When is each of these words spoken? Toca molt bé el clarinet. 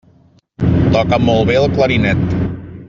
Toca 0.95 1.21
molt 1.27 1.47
bé 1.51 1.59
el 1.61 1.71
clarinet. 1.77 2.37